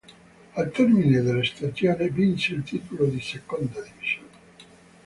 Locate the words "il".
2.55-2.63